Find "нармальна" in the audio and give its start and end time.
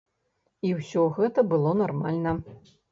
1.87-2.39